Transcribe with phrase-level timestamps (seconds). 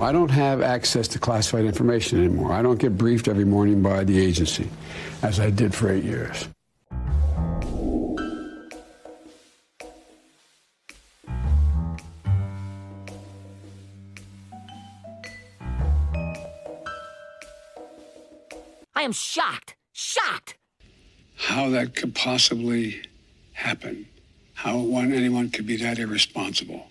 [0.00, 2.52] I don't have access to classified information anymore.
[2.52, 4.68] I don't get briefed every morning by the agency,
[5.22, 6.48] as I did for eight years.
[18.94, 19.74] I am shocked.
[19.92, 20.56] Shocked.
[21.36, 23.02] How that could possibly
[23.52, 24.06] happen.
[24.54, 26.86] How one, anyone could be that irresponsible.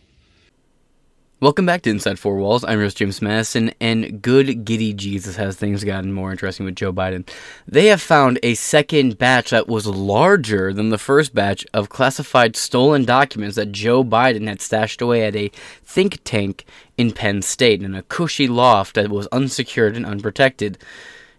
[1.42, 2.64] Welcome back to Inside Four Walls.
[2.64, 6.94] I'm host, James Madison, and good giddy Jesus has things gotten more interesting with Joe
[6.94, 7.28] Biden.
[7.68, 12.56] They have found a second batch that was larger than the first batch of classified
[12.56, 15.50] stolen documents that Joe Biden had stashed away at a
[15.84, 16.64] think tank
[16.96, 20.78] in Penn State in a cushy loft that was unsecured and unprotected.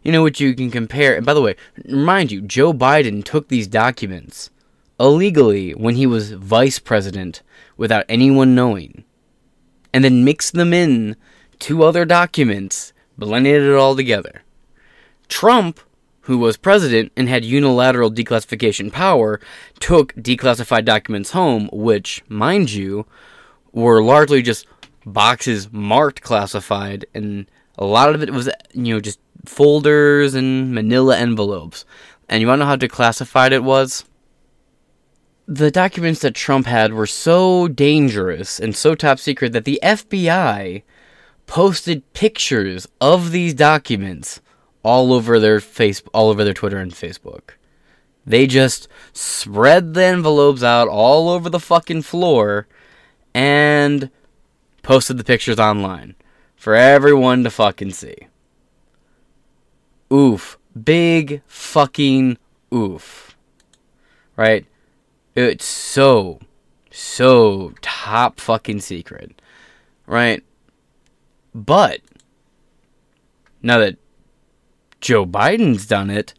[0.03, 1.14] You know what you can compare.
[1.14, 4.50] And by the way, remind you, Joe Biden took these documents
[4.98, 7.41] illegally when he was vice president
[7.77, 9.05] without anyone knowing
[9.92, 11.16] and then mixed them in
[11.61, 14.42] to other documents, blended it all together.
[15.28, 15.80] Trump,
[16.22, 19.41] who was president and had unilateral declassification power,
[19.81, 23.06] took declassified documents home, which, mind you,
[23.72, 24.66] were largely just
[25.05, 27.47] boxes marked classified, and
[27.78, 31.84] a lot of it was, you know, just folders and manila envelopes.
[32.28, 34.05] And you want to know how declassified it was?
[35.55, 40.83] The documents that Trump had were so dangerous and so top secret that the FBI
[41.47, 44.41] posted pictures of these documents
[44.83, 47.50] all over their face all over their Twitter and Facebook.
[48.25, 52.66] They just spread the envelopes out all over the fucking floor
[53.34, 54.11] and
[54.83, 56.14] posted the pictures online
[56.56, 58.16] for everyone to fucking see.
[60.11, 60.59] Oof.
[60.83, 62.39] Big fucking
[62.72, 63.37] oof.
[64.34, 64.64] Right?
[65.34, 66.41] It's so,
[66.91, 69.41] so top fucking secret.
[70.06, 70.42] Right?
[71.55, 72.00] But,
[73.62, 73.97] now that
[75.00, 76.34] Joe Biden's done it,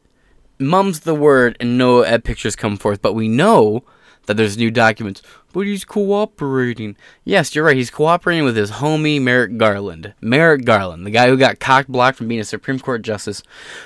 [0.59, 3.83] mum's the word and no pictures come forth, but we know
[4.25, 5.21] that there's new documents.
[5.51, 6.95] But he's cooperating.
[7.23, 7.77] Yes, you're right.
[7.77, 10.13] He's cooperating with his homie Merrick Garland.
[10.19, 13.43] Merrick Garland, the guy who got cock blocked from being a Supreme Court justice,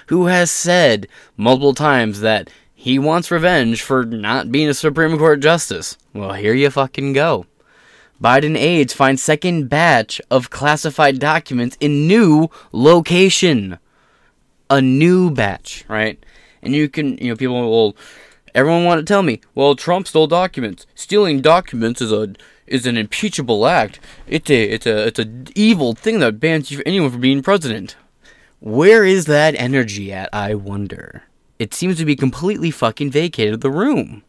[0.07, 2.49] who has said multiple times that
[2.87, 5.97] he wants revenge for not being a Supreme Court justice.
[6.13, 7.45] Well, here you fucking go.
[8.23, 13.77] Biden aides find second batch of classified documents in new location.
[14.69, 16.17] A new batch, right?
[16.61, 17.97] And you can, you know, people will,
[18.55, 20.87] everyone want to tell me, well, Trump stole documents.
[20.95, 22.35] Stealing documents is a
[22.67, 23.99] is an impeachable act.
[24.27, 27.97] It's a it's a it's a evil thing that bans you anyone from being president.
[28.61, 30.29] Where is that energy at?
[30.31, 31.26] I wonder
[31.59, 34.23] it seems to be completely fucking vacated the room.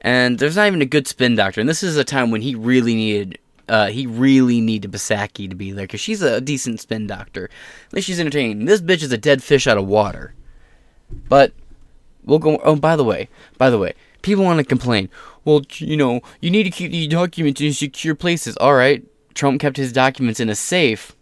[0.00, 1.60] And there's not even a good spin doctor.
[1.60, 3.38] And this is a time when he really needed
[3.68, 7.50] uh, he really needed Psaki to be there because she's a decent spin doctor.
[7.86, 8.64] At least she's entertaining.
[8.64, 10.34] This bitch is a dead fish out of water.
[11.28, 11.52] But
[12.24, 12.58] we'll go.
[12.58, 13.28] Oh, by the way,
[13.58, 15.08] by the way, people want to complain.
[15.44, 18.56] Well, you know, you need to keep these documents in secure places.
[18.58, 19.04] All right,
[19.34, 21.15] Trump kept his documents in a safe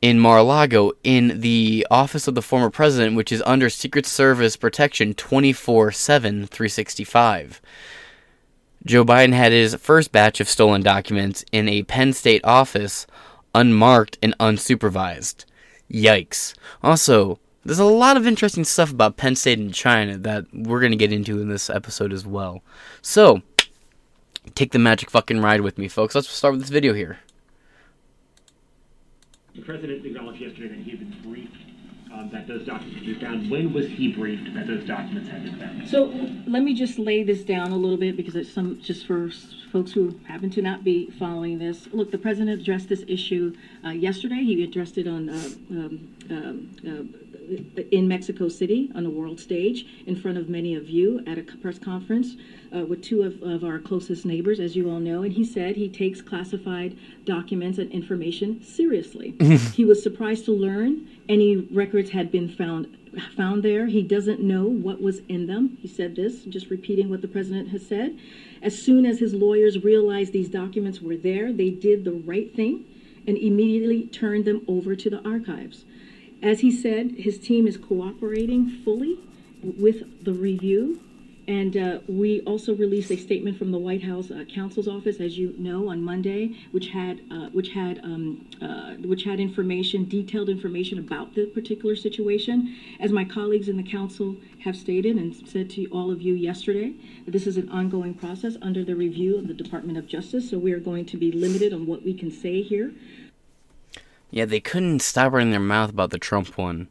[0.00, 5.14] in Mar-a-Lago in the office of the former president, which is under Secret Service protection
[5.14, 7.60] 24 7, 365.
[8.86, 13.06] Joe Biden had his first batch of stolen documents in a Penn State office,
[13.54, 15.44] unmarked and unsupervised.
[15.90, 16.54] Yikes.
[16.82, 20.92] Also, there's a lot of interesting stuff about Penn State and China that we're going
[20.92, 22.62] to get into in this episode as well.
[23.02, 23.42] So,
[24.54, 26.14] take the magic fucking ride with me, folks.
[26.14, 27.18] Let's start with this video here.
[29.58, 31.56] The president acknowledged yesterday that he had been briefed
[32.12, 33.50] um, that those documents had been found.
[33.50, 35.88] When was he briefed that those documents had been found?
[35.88, 36.04] So
[36.46, 39.30] let me just lay this down a little bit because it's some just for
[39.72, 41.88] folks who happen to not be following this.
[41.90, 43.52] Look, the president addressed this issue
[43.84, 44.44] uh, yesterday.
[44.44, 47.27] He addressed it on uh, um, um, uh,
[47.90, 51.42] in Mexico City on a world stage in front of many of you at a
[51.42, 52.36] press conference
[52.74, 55.22] uh, with two of, of our closest neighbors, as you all know.
[55.22, 59.34] And he said he takes classified documents and information seriously.
[59.74, 62.94] he was surprised to learn any records had been found
[63.36, 63.86] found there.
[63.86, 65.78] He doesn't know what was in them.
[65.80, 68.18] He said this, just repeating what the president has said.
[68.62, 72.84] As soon as his lawyers realized these documents were there, they did the right thing
[73.26, 75.84] and immediately turned them over to the archives.
[76.42, 79.18] As he said, his team is cooperating fully
[79.62, 81.00] with the review.
[81.48, 85.38] And uh, we also released a statement from the White House uh, counsel's office, as
[85.38, 90.50] you know, on Monday, which had uh, which had um, uh, which had information, detailed
[90.50, 92.76] information about the particular situation.
[93.00, 96.92] As my colleagues in the council have stated and said to all of you yesterday,
[97.26, 100.50] this is an ongoing process under the review of the Department of Justice.
[100.50, 102.92] So we are going to be limited on what we can say here.
[104.30, 106.88] Yeah, they couldn't stop running their mouth about the Trump one.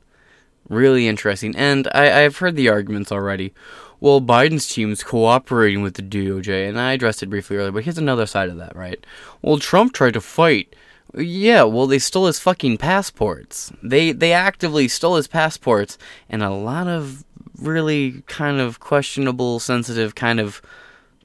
[0.69, 1.55] Really interesting.
[1.55, 3.53] And I, I've heard the arguments already.
[3.99, 7.97] Well, Biden's team's cooperating with the DOJ, and I addressed it briefly earlier, but here's
[7.97, 9.03] another side of that, right?
[9.41, 10.75] Well, Trump tried to fight.
[11.15, 13.71] Yeah, well, they stole his fucking passports.
[13.81, 15.97] They they actively stole his passports,
[16.29, 17.23] and a lot of
[17.57, 20.61] really kind of questionable, sensitive, kind of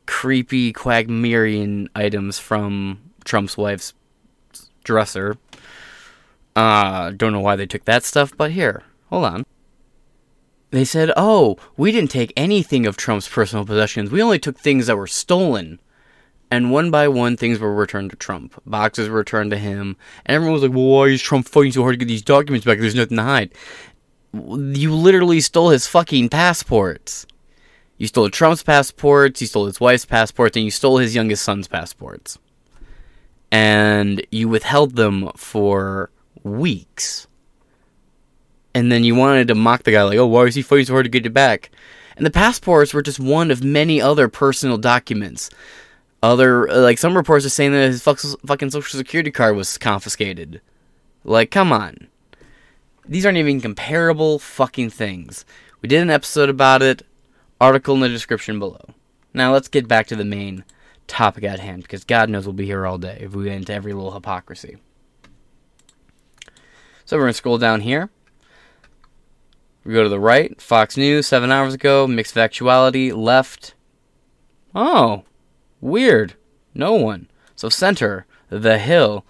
[0.07, 3.93] creepy Quagmirian items from Trump's wife's
[4.85, 5.37] dresser.
[6.55, 9.47] Uh, don't know why they took that stuff, but here, hold on.
[10.71, 14.11] They said, oh, we didn't take anything of Trump's personal possessions.
[14.11, 15.81] We only took things that were stolen.
[16.51, 18.61] And one by one, things were returned to Trump.
[18.67, 19.97] Boxes were returned to him.
[20.25, 22.67] And everyone was like, well, why is Trump fighting so hard to get these documents
[22.67, 22.79] back?
[22.79, 23.53] There's nothing to hide.
[24.35, 27.27] You literally stole his fucking passports.
[27.99, 31.69] You stole Trump's passports, you stole his wife's passports, and you stole his youngest son's
[31.69, 32.39] passports.
[33.51, 36.11] And you withheld them for
[36.43, 37.27] weeks.
[38.75, 40.95] And then you wanted to mock the guy, like, oh, why is he fighting so
[40.95, 41.71] hard to get it back?
[42.17, 45.51] And the passports were just one of many other personal documents.
[46.23, 50.61] Other, like, some reports are saying that his fucking social security card was confiscated.
[51.25, 52.09] Like, come on.
[53.07, 55.45] These aren't even comparable fucking things.
[55.81, 57.03] We did an episode about it,
[57.61, 58.95] article in the description below.
[59.35, 60.65] Now let's get back to the main
[61.09, 63.75] topic at hand, because God knows we'll be here all day if we get into
[63.75, 64.77] every little hypocrisy.
[67.13, 68.09] So we're going to scroll down here.
[69.85, 73.75] We go to the right, Fox News, seven hours ago, mixed factuality, left.
[74.75, 75.25] Oh,
[75.83, 76.37] weird.
[76.73, 77.29] No one.
[77.55, 79.27] So center, The Hill,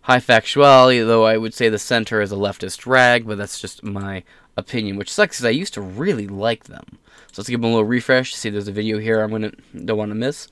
[0.00, 3.84] high factuality, though I would say the center is a leftist rag, but that's just
[3.84, 4.24] my
[4.56, 6.98] opinion, which sucks because I used to really like them.
[7.32, 8.34] So let's give them a little refresh.
[8.34, 9.52] See, there's a video here I'm gonna
[9.84, 10.46] don't want to miss.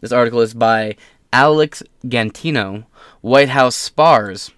[0.00, 0.96] This article is by
[1.34, 2.86] Alex Gangitano,
[3.20, 4.52] White House spars.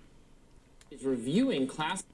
[1.07, 2.05] Reviewing class.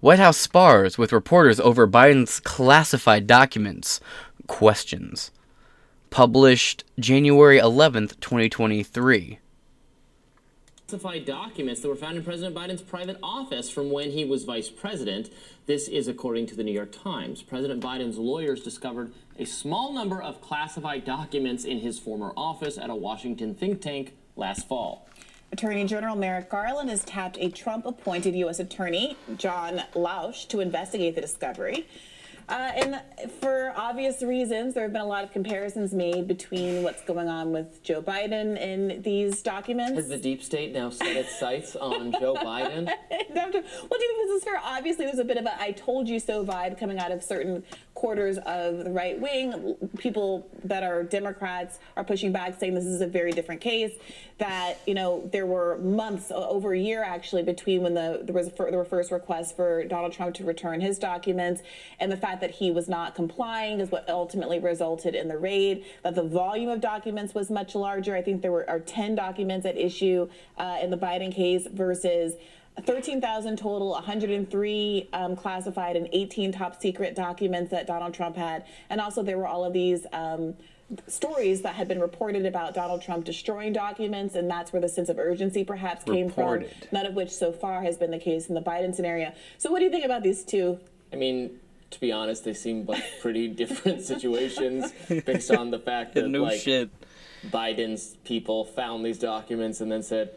[0.00, 4.00] White House spars with reporters over Biden's classified documents.
[4.46, 5.30] Questions.
[6.10, 9.38] Published January 11th, 2023
[10.92, 14.68] classified documents that were found in President Biden's private office from when he was vice
[14.68, 15.30] president.
[15.64, 17.40] This is according to the New York Times.
[17.40, 22.90] President Biden's lawyers discovered a small number of classified documents in his former office at
[22.90, 25.08] a Washington think tank last fall.
[25.52, 28.58] Attorney General Merrick Garland has tapped a Trump appointed U.S.
[28.58, 31.86] Attorney, John Lausch, to investigate the discovery.
[32.48, 33.00] Uh, and
[33.40, 37.52] for obvious reasons, there have been a lot of comparisons made between what's going on
[37.52, 39.94] with Joe Biden in these documents.
[39.94, 42.86] Has the deep state now set its sights on Joe Biden?
[42.86, 44.60] well, do you think this is fair?
[44.62, 47.62] Obviously, there's a bit of a "I told you so" vibe coming out of certain
[47.94, 49.76] quarters of the right wing.
[49.98, 53.92] People that are Democrats are pushing back, saying this is a very different case.
[54.38, 58.48] That you know there were months, over a year actually, between when the there was
[58.48, 61.62] the first request for Donald Trump to return his documents
[62.00, 65.84] and the fact that he was not complying is what ultimately resulted in the raid,
[66.02, 68.16] that the volume of documents was much larger.
[68.16, 70.28] I think there were are 10 documents at issue
[70.58, 72.34] uh, in the Biden case versus
[72.80, 78.64] 13,000 total, 103 um, classified, and 18 top secret documents that Donald Trump had.
[78.88, 80.06] And also, there were all of these.
[80.12, 80.54] Um,
[81.06, 85.08] stories that had been reported about Donald Trump destroying documents, and that's where the sense
[85.08, 86.70] of urgency perhaps came reported.
[86.70, 86.88] from.
[86.92, 89.32] None of which so far has been the case in the Biden scenario.
[89.58, 90.78] So, what do you think about these two?
[91.12, 91.58] I mean,
[91.90, 96.42] to be honest, they seem like pretty different situations based on the fact that no
[96.42, 96.90] like shit.
[97.50, 100.30] Biden's people found these documents and then said,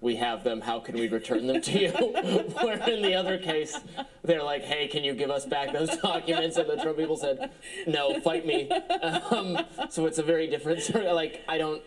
[0.00, 0.60] "We have them.
[0.60, 1.90] How can we return them to you?"
[2.62, 3.78] Where in the other case,
[4.22, 7.50] they're like, "Hey, can you give us back those documents?" And the Trump people said,
[7.86, 9.58] "No, fight me." Um,
[9.90, 11.82] so it's a very different sort of like I don't.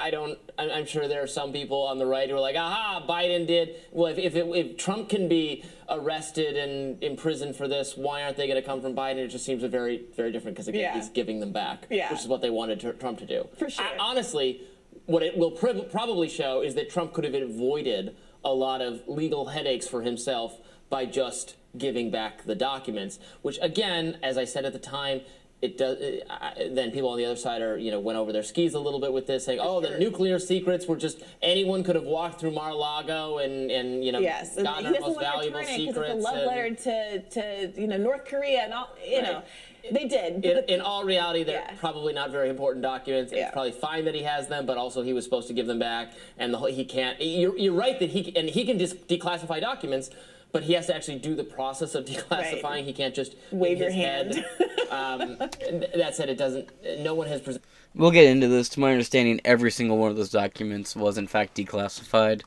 [0.00, 0.38] I don't.
[0.58, 3.74] I'm sure there are some people on the right who are like, "Aha, Biden did."
[3.90, 8.36] Well, if if, it, if Trump can be arrested and imprisoned for this, why aren't
[8.36, 9.16] they going to come from Biden?
[9.16, 10.94] It just seems a very, very different because again, Yeah.
[10.94, 12.10] he's giving them back, Yeah.
[12.12, 13.48] which is what they wanted to, Trump to do.
[13.58, 13.84] For sure.
[13.84, 14.60] I- honestly,
[15.08, 19.00] what it will pr- probably show is that Trump could have avoided a lot of
[19.08, 20.58] legal headaches for himself
[20.90, 23.18] by just giving back the documents.
[23.40, 25.22] Which, again, as I said at the time.
[25.60, 25.98] It does.
[25.98, 28.74] It, I, then people on the other side are, you know, went over their skis
[28.74, 32.04] a little bit with this, saying, "Oh, the nuclear secrets were just anyone could have
[32.04, 35.94] walked through Mar-a-Lago and, and you know, Yes, gotten our most valuable return it because
[35.94, 38.90] secrets." it's a love and- letter to, to you know North Korea and all.
[39.04, 39.42] You know,
[39.92, 40.44] they did.
[40.44, 41.74] in, in all reality, they're Yeah.
[41.78, 43.32] probably not very important documents.
[43.32, 43.44] Yeah.
[43.46, 45.78] It's probably fine that he has them, but also he was supposed to give them
[45.78, 47.20] back, and the whole, he can't.
[47.20, 50.10] You're, you're right that he and he can just declassify documents,
[50.52, 52.62] but he has to actually do the process of declassifying.
[52.64, 52.84] Right.
[52.84, 54.34] He can't just Wave your his hand.
[54.34, 54.44] Head.
[54.90, 56.68] um, that said, it doesn't.
[57.00, 57.66] No one has presented.
[57.94, 58.68] We'll get into this.
[58.70, 62.42] To my understanding, every single one of those documents was in fact declassified.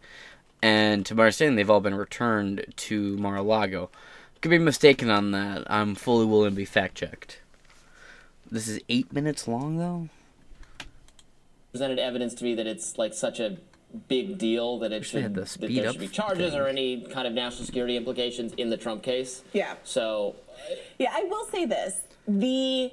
[0.61, 3.89] and to my understanding, they've all been returned to Mar-a-Lago.
[4.41, 5.69] Could be mistaken on that.
[5.69, 7.39] I'm fully willing to be fact checked.
[8.49, 10.09] This is eight minutes long, though.
[11.71, 13.57] presented evidence to me that it's like such a
[14.07, 16.61] big deal that it should had the that there up should be charges thing.
[16.61, 19.43] or any kind of national security implications in the Trump case.
[19.53, 19.75] Yeah.
[19.83, 20.35] So
[20.97, 22.01] Yeah, I will say this.
[22.27, 22.91] The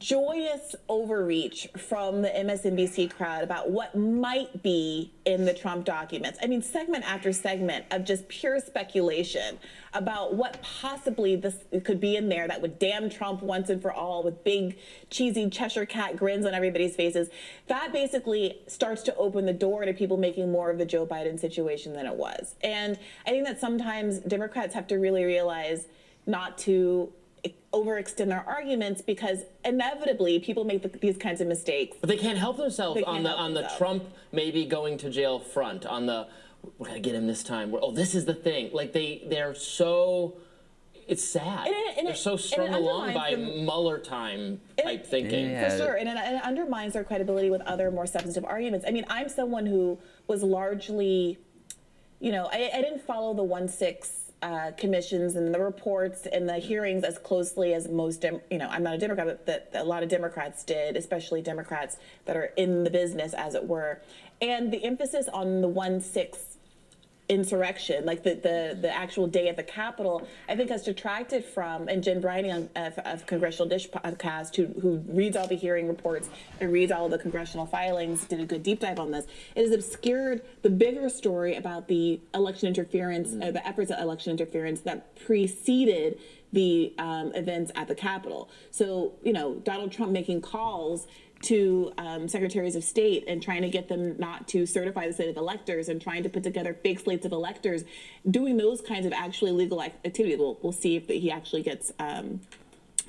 [0.00, 6.38] joyous overreach from the MSNBC crowd about what might be in the Trump documents.
[6.42, 9.58] I mean, segment after segment of just pure speculation
[9.94, 13.92] about what possibly this could be in there that would damn Trump once and for
[13.92, 14.78] all with big
[15.10, 17.28] cheesy Cheshire cat grins on everybody's faces.
[17.68, 21.38] That basically starts to open the door to people making more of the Joe Biden
[21.38, 22.54] situation than it was.
[22.62, 25.86] And I think that sometimes Democrats have to really realize
[26.26, 27.12] not to
[27.72, 31.96] overextend their arguments because inevitably people make the, these kinds of mistakes.
[32.00, 33.70] But they can't help themselves on can't the help on the.
[33.76, 36.26] Trump maybe going to jail front on the
[36.78, 37.70] we're gonna get him this time.
[37.70, 38.70] We're, oh, this is the thing.
[38.72, 40.38] Like they they're so
[41.06, 41.66] it's sad.
[41.66, 45.50] And it- and they're it- so strung along by undermines the- Mueller time type thinking.
[45.50, 45.70] Yeah.
[45.70, 48.84] For sure, and it, and it undermines their credibility with other more substantive arguments.
[48.86, 51.38] I mean, I'm someone who was largely,
[52.20, 56.48] you know, I, I didn't follow the one six uh, commissions and the reports and
[56.48, 59.82] the hearings as closely as most, you know, I'm not a Democrat, but that that
[59.82, 64.00] a lot of Democrats did, especially Democrats that are in the business, as it were,
[64.40, 66.47] and the emphasis on the one six
[67.28, 71.88] insurrection, like the, the, the actual day at the Capitol, I think has detracted from,
[71.88, 75.88] and Jen Briney on, of, of Congressional Dish podcast, who, who reads all the hearing
[75.88, 76.28] reports
[76.60, 79.26] and reads all the congressional filings, did a good deep dive on this.
[79.54, 84.30] It has obscured the bigger story about the election interference, uh, the efforts at election
[84.32, 86.18] interference that preceded
[86.52, 88.48] the um, events at the Capitol.
[88.70, 91.06] So, you know, Donald Trump making calls
[91.42, 95.28] to um, secretaries of state and trying to get them not to certify the slate
[95.28, 97.84] of electors and trying to put together fake slates of electors,
[98.28, 100.38] doing those kinds of actually legal ac- activities.
[100.38, 102.40] We'll, we'll see if he actually gets, um,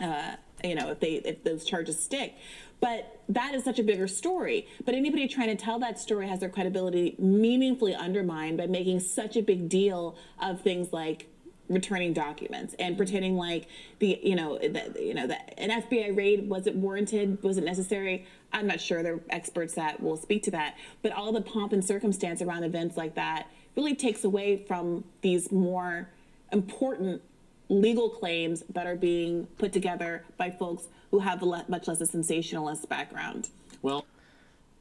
[0.01, 2.35] uh, you know, if they if those charges stick.
[2.81, 4.67] But that is such a bigger story.
[4.85, 9.35] But anybody trying to tell that story has their credibility meaningfully undermined by making such
[9.35, 11.27] a big deal of things like
[11.69, 13.67] returning documents and pretending like
[13.99, 17.63] the you know the, you know that an FBI raid was it warranted was it
[17.63, 18.25] necessary.
[18.51, 21.71] I'm not sure there are experts that will speak to that but all the pomp
[21.71, 26.09] and circumstance around events like that really takes away from these more
[26.51, 27.21] important
[27.69, 32.89] legal claims that are being put together by folks who have much less a sensationalist
[32.89, 33.49] background.
[33.81, 34.05] Well,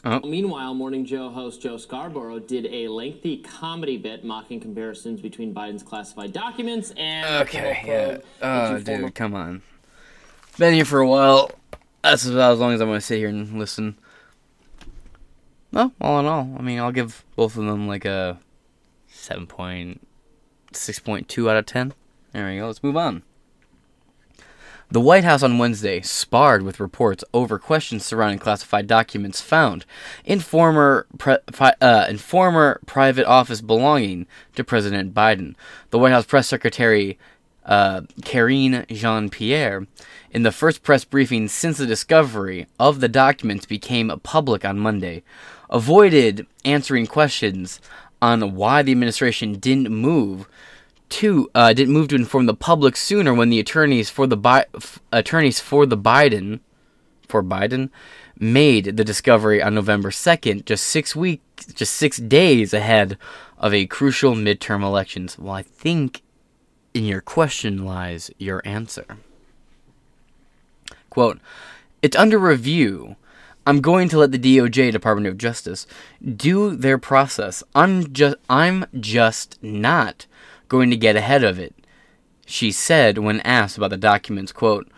[0.05, 0.21] Oh.
[0.21, 5.83] meanwhile, Morning Joe host Joe Scarborough did a lengthy comedy bit mocking comparisons between Biden's
[5.83, 8.19] classified documents and Okay, yeah.
[8.41, 9.63] Oh, dude, come on.
[10.57, 11.51] Been here for a while.
[12.03, 13.99] That's about as long as I'm gonna sit here and listen.
[15.73, 18.39] Well, all in all, I mean, I'll give both of them like a
[19.09, 20.07] seven point
[20.73, 21.93] six point two out of ten.
[22.33, 22.67] There we go.
[22.67, 23.23] Let's move on.
[24.91, 29.85] The White House on Wednesday sparred with reports over questions surrounding classified documents found
[30.25, 31.37] in former pre-
[31.83, 35.57] uh, in former private office belonging to President Biden.
[35.91, 37.19] The White House press secretary
[37.67, 39.87] uh, Karine Jean-Pierre,
[40.31, 45.23] in the first press briefing since the discovery of the documents became public on Monday,
[45.69, 47.79] avoided answering questions
[48.23, 50.49] on why the administration didn't move
[51.11, 54.67] to uh, didn't move to inform the public sooner when the attorneys for the Bi-
[54.75, 56.61] f- attorneys for the Biden
[57.27, 57.91] for Biden
[58.39, 63.19] made the discovery on November 2nd, just 6 weeks just 6 days ahead
[63.59, 65.39] of a crucial midterm elections.
[65.39, 66.23] Well, I think
[66.95, 69.19] in your question lies your answer.
[71.11, 71.41] Quote,
[72.03, 73.17] It's under review.
[73.67, 75.87] I'm going to let the DOJ Department of Justice
[76.25, 77.63] do their process.
[77.75, 80.27] I'm just I'm just not
[80.69, 81.75] going to get ahead of it.
[82.47, 84.89] She said when asked about the documents, quote,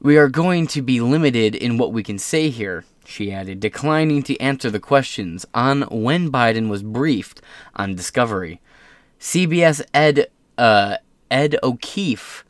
[0.00, 4.22] "We are going to be limited in what we can say here." She added, declining
[4.24, 7.40] to answer the questions on when Biden was briefed
[7.74, 8.60] on discovery.
[9.18, 10.96] CBS Ed uh,
[11.30, 12.44] Ed O'Keefe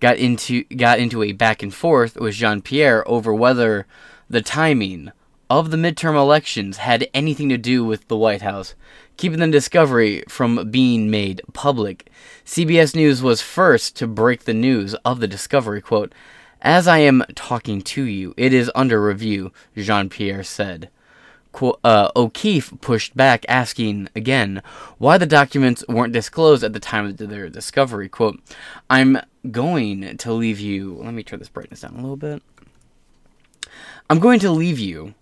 [0.00, 3.86] got into got into a back and forth with Jean Pierre over whether
[4.28, 5.12] the timing
[5.48, 8.74] of the midterm elections had anything to do with the White House,
[9.16, 12.10] keeping the discovery from being made public.
[12.44, 15.80] CBS News was first to break the news of the discovery.
[15.80, 16.12] Quote,
[16.60, 20.90] As I am talking to you, it is under review, Jean Pierre said.
[21.52, 24.62] Qu- uh, O'Keefe pushed back, asking again
[24.98, 28.08] why the documents weren't disclosed at the time of their discovery.
[28.08, 28.40] Quote,
[28.90, 29.18] I'm
[29.50, 30.94] going to leave you.
[30.94, 32.42] Let me turn this brightness down a little bit.
[34.10, 35.14] I'm going to leave you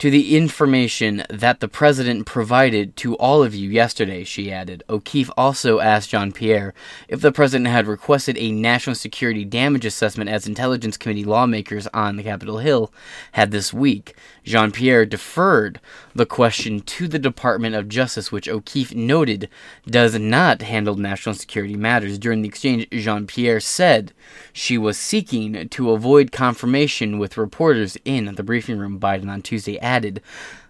[0.00, 4.82] to the information that the president provided to all of you yesterday, she added.
[4.88, 6.72] O'Keefe also asked Jean Pierre
[7.06, 12.16] if the president had requested a national security damage assessment as Intelligence Committee lawmakers on
[12.16, 12.90] the Capitol Hill
[13.32, 14.16] had this week.
[14.42, 15.80] Jean Pierre deferred
[16.14, 19.50] the question to the Department of Justice, which O'Keefe noted
[19.86, 22.18] does not handle national security matters.
[22.18, 24.14] During the exchange, Jean Pierre said
[24.50, 28.98] she was seeking to avoid confirmation with reporters in the briefing room.
[28.98, 30.22] Biden on Tuesday added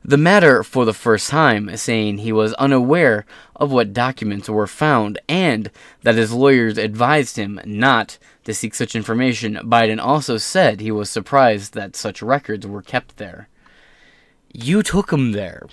[0.03, 5.19] the matter for the first time, saying he was unaware of what documents were found
[5.29, 5.71] and
[6.03, 9.57] that his lawyers advised him not to seek such information.
[9.57, 13.49] Biden also said he was surprised that such records were kept there.
[14.53, 15.67] You took him there.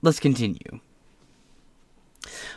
[0.00, 0.80] Let's continue.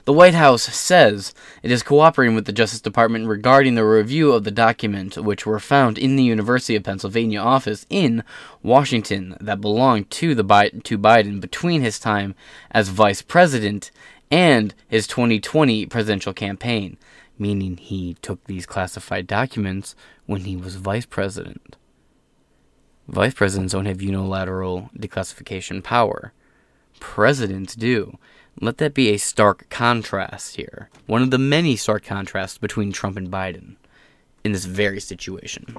[0.05, 4.43] The White House says it is cooperating with the Justice Department regarding the review of
[4.43, 8.24] the documents which were found in the University of Pennsylvania office in
[8.63, 10.43] Washington that belonged to the
[10.84, 12.36] to Biden between his time
[12.72, 13.91] as vice president
[14.31, 16.98] and his 2020 presidential campaign,
[17.38, 21.75] meaning he took these classified documents when he was vice president.
[23.07, 26.34] Vice presidents don't have unilateral declassification power.
[27.00, 28.17] Presidents do.
[28.59, 30.89] Let that be a stark contrast here.
[31.05, 33.75] One of the many stark contrasts between Trump and Biden
[34.43, 35.77] in this very situation.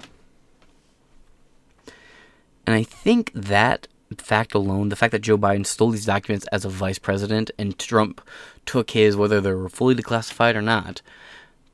[2.67, 6.65] And I think that fact alone, the fact that Joe Biden stole these documents as
[6.65, 8.21] a vice president and Trump
[8.65, 11.03] took his, whether they were fully declassified or not,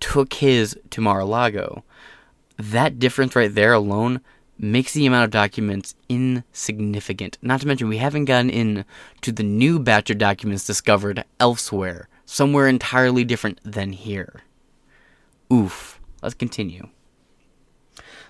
[0.01, 1.85] took his to Mar a Lago,
[2.57, 4.21] that difference right there alone
[4.59, 7.39] makes the amount of documents insignificant.
[7.43, 8.85] Not to mention, we haven't gotten in
[9.23, 14.43] to the new batch of documents discovered elsewhere, somewhere entirely different than here.
[15.53, 16.01] Oof.
[16.23, 16.89] Let's continue.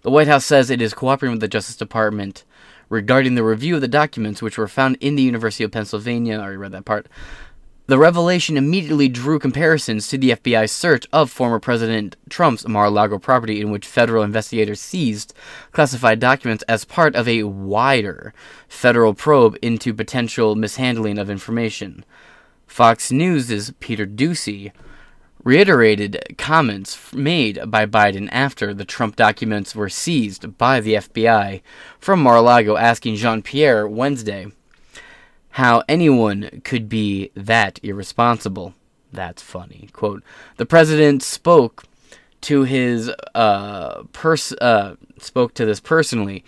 [0.03, 2.45] The White House says it is cooperating with the Justice Department
[2.89, 6.37] regarding the review of the documents which were found in the University of Pennsylvania.
[6.37, 7.07] I already read that part.
[7.87, 12.91] The revelation immediately drew comparisons to the FBI's search of former President Trump's Mar a
[12.91, 15.35] Lago property, in which federal investigators seized
[15.71, 18.33] classified documents as part of a wider
[18.69, 22.07] federal probe into potential mishandling of information.
[22.67, 24.73] Fox News' Peter Doocy
[25.45, 31.61] reiterated comments made by Biden after the Trump documents were seized by the FBI
[31.99, 34.47] from Mar a Lago, asking Jean Pierre Wednesday
[35.55, 38.75] how anyone could be that irresponsible.
[39.13, 39.89] That's funny.
[39.93, 40.25] Quote
[40.57, 41.85] The president spoke
[42.41, 46.45] to his uh, pers- uh, spoke to this personally.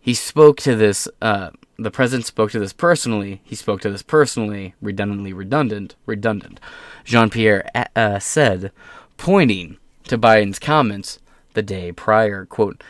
[0.00, 1.06] He spoke to this.
[1.20, 3.42] Uh, the president spoke to this personally.
[3.44, 4.72] He spoke to this personally.
[4.80, 5.94] Redundantly redundant.
[6.06, 6.58] Redundant.
[7.04, 8.72] Jean Pierre uh, said,
[9.18, 11.18] pointing to Biden's comments
[11.52, 12.46] the day prior.
[12.46, 12.82] Quote.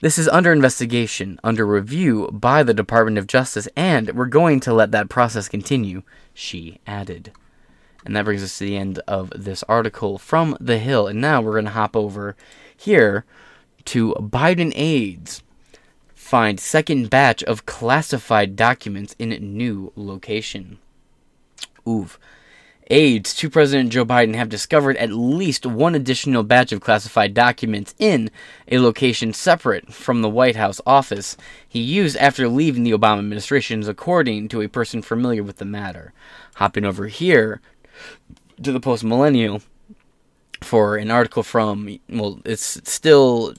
[0.00, 4.72] This is under investigation, under review by the Department of Justice, and we're going to
[4.72, 7.32] let that process continue, she added.
[8.06, 11.06] And that brings us to the end of this article from The Hill.
[11.06, 12.34] And now we're going to hop over
[12.74, 13.26] here
[13.86, 15.42] to Biden aides
[16.14, 20.78] find second batch of classified documents in new location.
[21.86, 22.18] Oof
[22.90, 27.94] aides to President Joe Biden have discovered at least one additional batch of classified documents
[27.98, 28.30] in
[28.68, 31.36] a location separate from the White House office
[31.68, 36.12] he used after leaving the Obama administration, according to a person familiar with the matter.
[36.56, 37.60] Hopping over here
[38.62, 39.62] to the Post Millennial
[40.60, 43.54] for an article from, well, it's still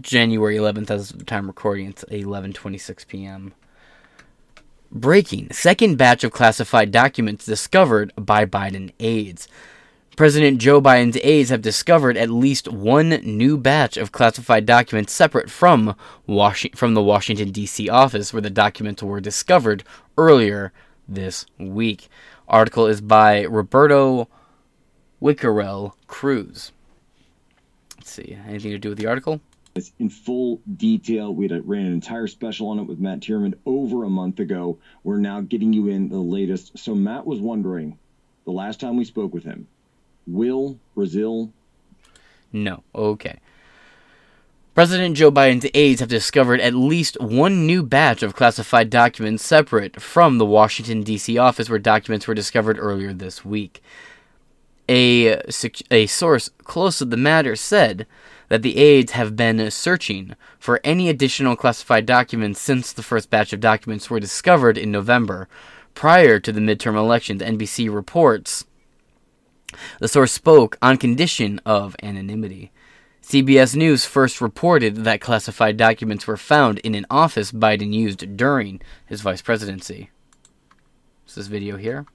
[0.00, 1.88] January 11th as of the time recording.
[1.88, 3.54] It's 11:26 p.m.
[4.96, 9.48] Breaking second batch of classified documents discovered by Biden aides.
[10.16, 15.50] President Joe Biden's aides have discovered at least one new batch of classified documents separate
[15.50, 15.96] from,
[16.28, 17.88] Was- from the Washington, D.C.
[17.88, 19.82] office where the documents were discovered
[20.16, 20.72] earlier
[21.08, 22.08] this week.
[22.46, 24.28] Article is by Roberto
[25.20, 26.70] Wakerell Cruz.
[27.96, 29.40] Let's see, anything to do with the article?
[29.98, 31.34] In full detail.
[31.34, 34.78] We ran an entire special on it with Matt Tierman over a month ago.
[35.02, 36.78] We're now getting you in the latest.
[36.78, 37.98] So Matt was wondering,
[38.44, 39.66] the last time we spoke with him,
[40.26, 41.52] will Brazil?
[42.52, 42.84] No.
[42.94, 43.40] Okay.
[44.74, 50.00] President Joe Biden's aides have discovered at least one new batch of classified documents separate
[50.00, 51.38] from the Washington, D.C.
[51.38, 53.80] office where documents were discovered earlier this week.
[54.88, 55.40] A,
[55.90, 58.06] a source close to the matter said
[58.48, 63.52] that the aides have been searching for any additional classified documents since the first batch
[63.52, 65.48] of documents were discovered in November,
[65.94, 67.42] prior to the midterm elections.
[67.42, 68.64] NBC reports
[69.98, 72.70] the source spoke on condition of anonymity.
[73.22, 78.80] CBS News first reported that classified documents were found in an office Biden used during
[79.06, 80.10] his vice presidency.
[81.26, 82.06] This is video here.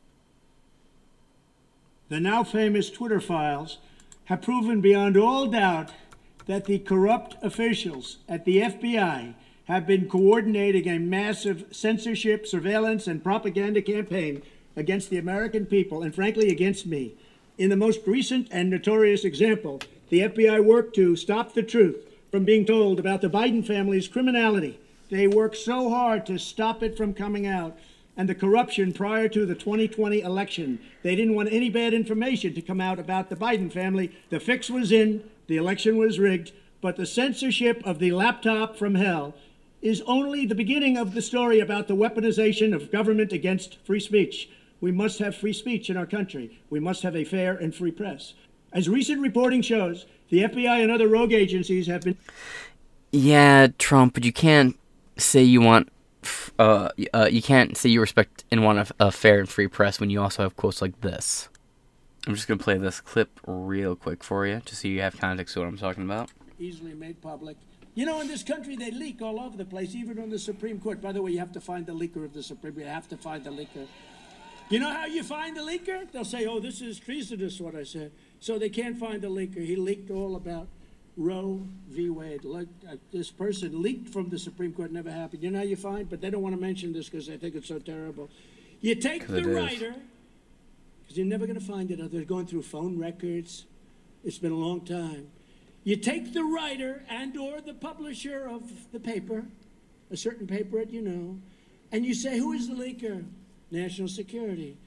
[2.09, 3.79] The now famous Twitter files
[4.25, 5.91] have proven beyond all doubt
[6.45, 9.33] that the corrupt officials at the FBI
[9.65, 14.41] have been coordinating a massive censorship, surveillance, and propaganda campaign
[14.75, 17.13] against the American people and, frankly, against me.
[17.57, 22.45] In the most recent and notorious example, the FBI worked to stop the truth from
[22.45, 24.79] being told about the Biden family's criminality.
[25.09, 27.77] They worked so hard to stop it from coming out
[28.15, 30.79] and the corruption prior to the 2020 election.
[31.03, 34.11] They didn't want any bad information to come out about the Biden family.
[34.29, 38.95] The fix was in, the election was rigged, but the censorship of the laptop from
[38.95, 39.33] hell
[39.81, 44.47] is only the beginning of the story about the weaponization of government against free speech.
[44.79, 46.61] We must have free speech in our country.
[46.69, 48.35] We must have a fair and free press.
[48.71, 52.17] As recent reporting shows, the FBI and other rogue agencies have been.
[53.11, 54.77] Yeah, Trump, but you can't
[55.17, 55.89] say you want.
[56.59, 59.99] Uh, uh, you can't say you respect and want a, a fair and free press
[59.99, 61.48] when you also have quotes like this.
[62.29, 65.55] I'm just gonna play this clip real quick for you, just so you have context
[65.55, 66.29] to what I'm talking about.
[66.59, 67.57] Easily made public.
[67.95, 70.79] You know, in this country, they leak all over the place, even on the Supreme
[70.79, 71.01] Court.
[71.01, 72.73] By the way, you have to find the leaker of the Supreme.
[72.73, 72.85] Court.
[72.85, 73.87] You have to find the leaker.
[74.69, 76.11] You know how you find the leaker?
[76.11, 78.11] They'll say, "Oh, this is treasonous." What I said.
[78.39, 79.65] So they can't find the leaker.
[79.65, 80.67] He leaked all about
[81.17, 82.11] Roe v.
[82.11, 82.43] Wade.
[82.43, 84.91] Look, uh, this person leaked from the Supreme Court.
[84.91, 85.41] Never happened.
[85.41, 86.07] You know how you find?
[86.07, 88.29] But they don't want to mention this because they think it's so terrible.
[88.81, 89.95] You take the writer,
[91.09, 92.11] because you're never going to find it.
[92.11, 93.65] They're going through phone records.
[94.23, 95.27] It's been a long time.
[95.83, 99.43] You take the writer and or the publisher of the paper,
[100.11, 101.39] a certain paper that you know,
[101.91, 103.25] and you say, who is the leaker?
[103.71, 104.77] National Security.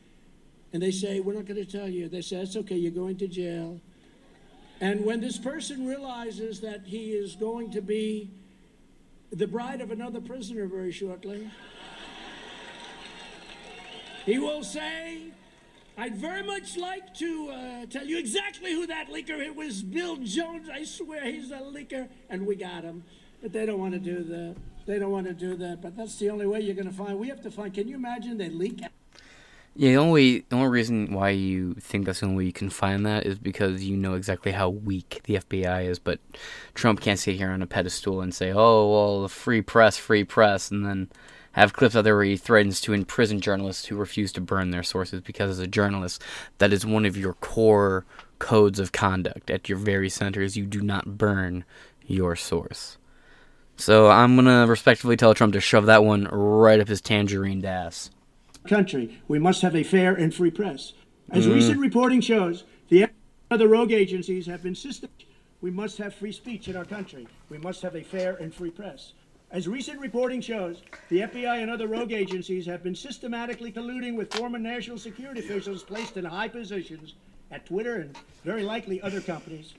[0.72, 2.08] And they say, we're not going to tell you.
[2.08, 3.80] They say, it's okay, you're going to jail.
[4.80, 8.30] And when this person realizes that he is going to be
[9.32, 11.50] the bride of another prisoner very shortly,
[14.24, 15.32] he will say,
[15.96, 19.38] I'd very much like to uh, tell you exactly who that leaker.
[19.38, 20.68] It was Bill Jones.
[20.72, 23.04] I swear he's a leaker, and we got him.
[23.42, 24.56] But they don't want to do that.
[24.86, 25.82] They don't want to do that.
[25.82, 27.18] But that's the only way you're going to find.
[27.18, 27.74] We have to find.
[27.74, 28.80] Can you imagine they leak?
[29.74, 32.68] Yeah, the only the only reason why you think that's the only way you can
[32.68, 35.98] find that is because you know exactly how weak the FBI is.
[35.98, 36.20] But
[36.74, 40.24] Trump can't sit here on a pedestal and say, "Oh, well, the free press, free
[40.24, 41.10] press," and then
[41.52, 44.82] have clips out there where he threatens to imprison journalists who refuse to burn their
[44.82, 46.22] sources because as a journalist,
[46.58, 48.04] that is one of your core
[48.38, 51.64] codes of conduct at your very center is you do not burn
[52.06, 52.98] your source.
[53.76, 58.10] So I'm gonna respectfully tell Trump to shove that one right up his tangerine ass.
[58.66, 60.92] Country, we must have a fair and free press.
[61.30, 61.54] As mm.
[61.54, 63.08] recent reporting shows, the
[63.50, 65.26] other rogue agencies have been systematic.
[65.60, 67.26] We must have free speech in our country.
[67.48, 69.14] We must have a fair and free press.
[69.52, 74.32] As recent reporting shows, the FBI and other rogue agencies have been systematically colluding with
[74.32, 77.12] former national security officials placed in high positions
[77.50, 79.74] at Twitter and very likely other companies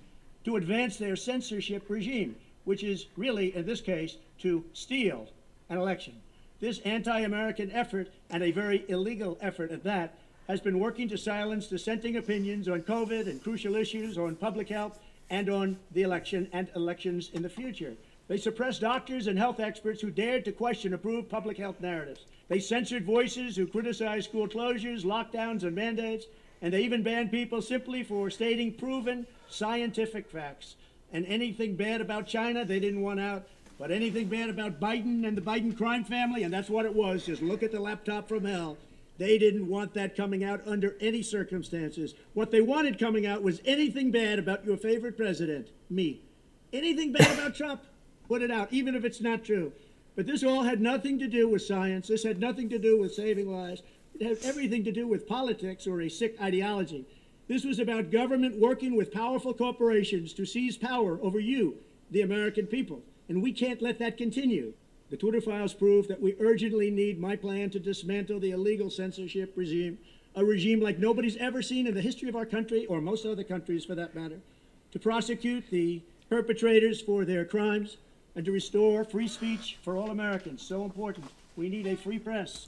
[0.45, 5.27] to advance their censorship regime, which is really, in this case, to steal
[5.69, 6.13] an election.
[6.59, 11.17] This anti American effort, and a very illegal effort at that, has been working to
[11.17, 14.99] silence dissenting opinions on COVID and crucial issues on public health
[15.31, 17.95] and on the election and elections in the future.
[18.27, 22.25] They suppressed doctors and health experts who dared to question approved public health narratives.
[22.47, 26.25] They censored voices who criticized school closures, lockdowns, and mandates.
[26.61, 30.75] And they even banned people simply for stating proven scientific facts.
[31.11, 33.47] And anything bad about China, they didn't want out.
[33.77, 37.25] But anything bad about Biden and the Biden crime family, and that's what it was,
[37.25, 38.77] just look at the laptop from hell.
[39.17, 42.15] They didn't want that coming out under any circumstances.
[42.33, 46.21] What they wanted coming out was anything bad about your favorite president, me.
[46.71, 47.81] Anything bad about Trump,
[48.27, 49.71] put it out, even if it's not true.
[50.15, 52.07] But this all had nothing to do with science.
[52.07, 53.81] This had nothing to do with saving lives.
[54.19, 57.05] It had everything to do with politics or a sick ideology.
[57.47, 61.75] This was about government working with powerful corporations to seize power over you,
[62.11, 63.01] the American people.
[63.27, 64.73] And we can't let that continue.
[65.09, 69.53] The Twitter files prove that we urgently need my plan to dismantle the illegal censorship
[69.55, 69.97] regime,
[70.35, 73.43] a regime like nobody's ever seen in the history of our country, or most other
[73.43, 74.39] countries for that matter,
[74.91, 77.97] to prosecute the perpetrators for their crimes,
[78.35, 80.61] and to restore free speech for all Americans.
[80.61, 81.25] So important.
[81.55, 82.67] We need a free press.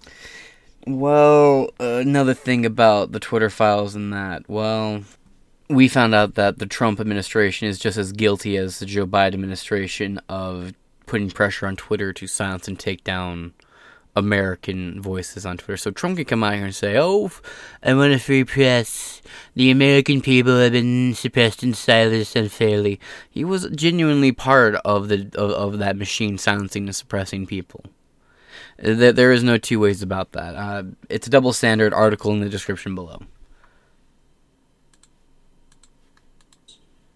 [0.88, 5.04] Well, another thing about the Twitter files and that, well,
[5.68, 9.34] we found out that the Trump administration is just as guilty as the Joe Biden
[9.34, 10.74] administration of
[11.08, 13.54] putting pressure on Twitter to silence and take down
[14.16, 15.78] American voices on Twitter.
[15.78, 17.32] So Trump can come out here and say, "Oh,
[17.84, 19.22] I want a free press.
[19.56, 23.00] The American people have been suppressed and silenced unfairly."
[23.30, 27.84] He was genuinely part of the of, of that machine silencing and suppressing people.
[28.78, 30.56] There, there is no two ways about that.
[30.56, 31.94] Uh, it's a double standard.
[31.94, 33.22] Article in the description below.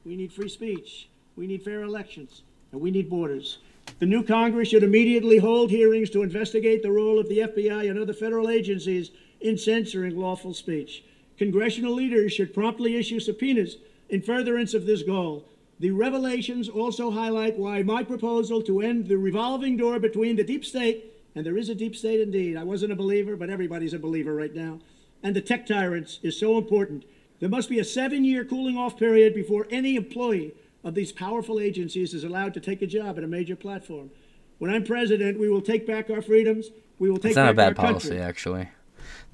[0.06, 1.10] We need free speech.
[1.36, 2.42] We need fair elections.
[2.72, 3.60] And we need borders.
[4.00, 8.00] The new Congress should immediately hold hearings to investigate the role of the FBI and
[8.00, 11.04] other federal agencies in censoring lawful speech.
[11.38, 13.76] Congressional leaders should promptly issue subpoenas
[14.08, 15.46] in furtherance of this goal.
[15.82, 20.64] The revelations also highlight why my proposal to end the revolving door between the deep
[20.64, 24.00] state, and there is a deep state indeed, I wasn't a believer, but everybody's a
[24.00, 24.80] believer right now,
[25.24, 27.04] and the tech tyrants is so important.
[27.42, 31.60] There must be a seven year cooling off period before any employee of these powerful
[31.60, 34.12] agencies is allowed to take a job at a major platform.
[34.58, 36.70] When I'm president, we will take back our freedoms.
[37.00, 37.68] We will take back our freedoms.
[37.68, 38.24] It's not a bad policy, country.
[38.24, 38.70] actually.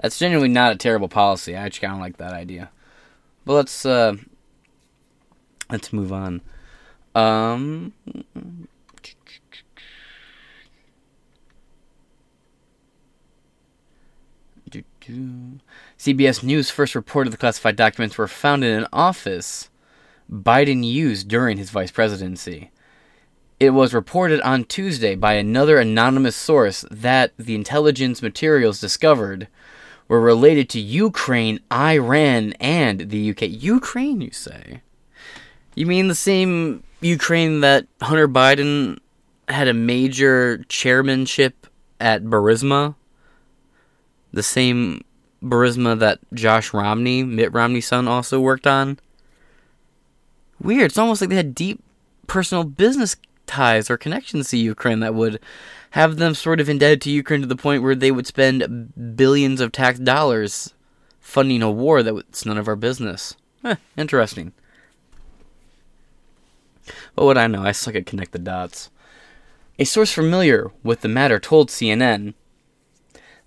[0.02, 1.56] That's genuinely not a terrible policy.
[1.56, 2.70] I actually kind of like that idea.
[3.46, 4.16] But let's uh,
[5.70, 6.42] let's move on.
[7.14, 7.94] Um.
[16.00, 19.70] CBS News first reported the classified documents were found in an office
[20.32, 22.72] Biden used during his vice presidency.
[23.60, 29.48] It was reported on Tuesday by another anonymous source that the intelligence materials discovered
[30.08, 33.44] were related to Ukraine, Iran, and the UK.
[33.44, 34.82] Ukraine, you say?
[35.74, 39.00] You mean the same Ukraine that Hunter Biden
[39.48, 41.68] had a major chairmanship
[42.00, 42.96] at Burisma?
[44.34, 45.04] The same
[45.42, 49.00] Burisma that Josh Romney, Mitt Romney's son, also worked on?
[50.62, 50.86] Weird.
[50.86, 51.84] It's almost like they had deep
[52.28, 53.16] personal business
[53.46, 55.40] ties or connections to Ukraine that would
[55.92, 59.62] have them sort of indebted to Ukraine to the point where they would spend billions
[59.62, 60.74] of tax dollars
[61.20, 63.36] funding a war that's none of our business.
[63.64, 64.54] Eh, interesting.
[67.16, 68.90] What would I know, I suck at connect the dots.
[69.80, 72.34] A source familiar with the matter told CNN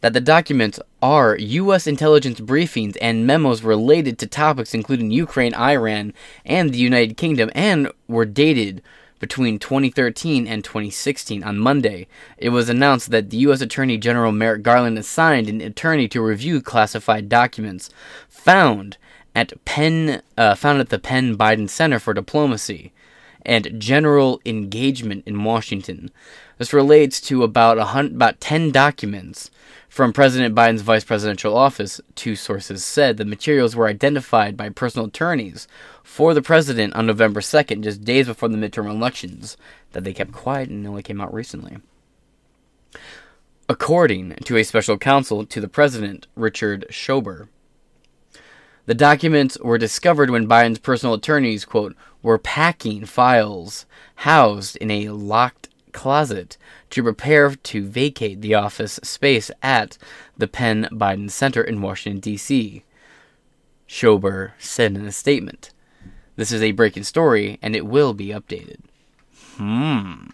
[0.01, 1.87] that the documents are U.S.
[1.87, 6.13] intelligence briefings and memos related to topics including Ukraine, Iran,
[6.45, 8.83] and the United Kingdom, and were dated
[9.19, 11.43] between 2013 and 2016.
[11.43, 12.07] On Monday,
[12.37, 13.61] it was announced that the U.S.
[13.61, 17.91] Attorney General Merrick Garland assigned an attorney to review classified documents
[18.29, 18.97] found
[19.35, 22.93] at Penn, uh, found at the Penn Biden Center for Diplomacy
[23.45, 26.11] and General Engagement in Washington.
[26.59, 29.51] This relates to about about 10 documents
[29.89, 35.07] from President Biden's vice presidential office, two sources said the materials were identified by personal
[35.07, 35.67] attorneys
[36.03, 39.57] for the president on November 2nd, just days before the midterm elections,
[39.93, 41.79] that they kept quiet and only came out recently.
[43.69, 47.49] According to a special counsel to the president, Richard Schober,
[48.87, 53.85] the documents were discovered when Biden's personal attorneys, quote, were packing files
[54.17, 56.57] housed in a locked closet
[56.91, 59.99] to prepare to vacate the office space at
[60.37, 62.85] the Penn Biden Center in Washington, D.C.
[63.89, 65.73] Schober said in a statement.
[66.37, 68.79] This is a breaking story and it will be updated.
[69.57, 70.27] Hmm.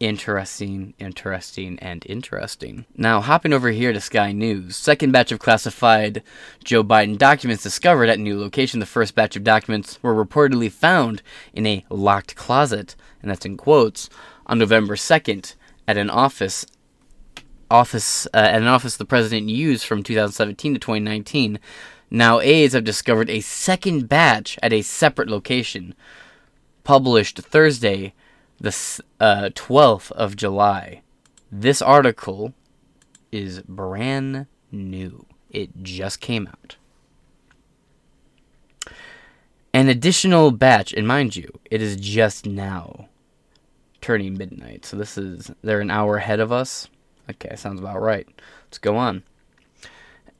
[0.00, 2.86] Interesting, interesting, and interesting.
[2.96, 4.74] Now, hopping over here to Sky News.
[4.74, 6.22] Second batch of classified
[6.64, 8.80] Joe Biden documents discovered at new location.
[8.80, 11.22] The first batch of documents were reportedly found
[11.52, 14.08] in a locked closet, and that's in quotes,
[14.50, 15.54] on November 2nd
[15.86, 16.66] at an office
[17.70, 21.60] office uh, at an office the president used from 2017 to 2019.
[22.10, 25.94] Now aides have discovered a second batch at a separate location,
[26.82, 28.12] published Thursday,
[28.58, 28.76] the
[29.20, 31.02] uh, 12th of July.
[31.52, 32.52] This article
[33.30, 35.26] is brand new.
[35.48, 36.76] It just came out.
[39.72, 43.09] An additional batch, and mind you, it is just now
[44.10, 44.84] turning midnight.
[44.84, 46.88] So this is they're an hour ahead of us.
[47.30, 48.26] Okay, sounds about right.
[48.64, 49.22] Let's go on.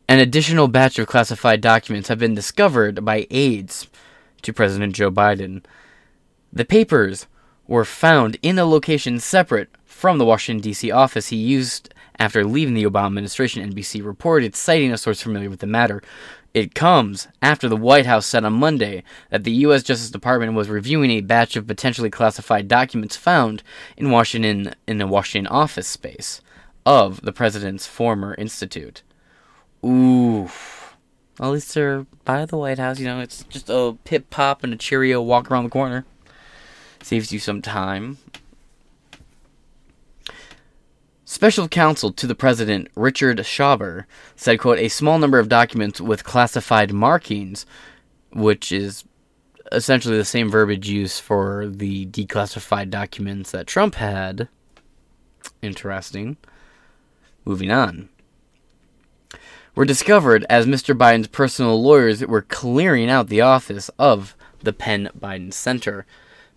[0.09, 3.87] An additional batch of classified documents have been discovered by aides
[4.43, 5.65] to President Joe Biden.
[6.53, 7.29] The papers
[7.69, 10.91] were found in a location separate from the Washington, D.C.
[10.91, 15.61] office he used after leaving the Obama administration, NBC reported, citing a source familiar with
[15.61, 16.03] the matter.
[16.53, 19.83] It comes after the White House said on Monday that the U.S.
[19.83, 23.63] Justice Department was reviewing a batch of potentially classified documents found
[23.97, 26.43] in Washington in the Washington office space
[26.85, 29.03] of the president's former institute.
[29.85, 30.51] Ooh.
[31.41, 34.75] At least they're by the White House, you know, it's just a pip pop and
[34.75, 36.05] a Cheerio walk around the corner.
[37.03, 38.19] Saves you some time.
[41.31, 46.25] Special counsel to the president, Richard Schauber, said, quote, a small number of documents with
[46.25, 47.67] classified markings,
[48.33, 49.05] which is
[49.71, 54.49] essentially the same verbiage used for the declassified documents that Trump had.
[55.63, 56.37] Interesting.
[57.45, 58.09] Moving on.
[59.77, 60.99] Were discovered as Mr.
[60.99, 66.07] Biden's personal lawyers were clearing out the office of the Penn Biden Center.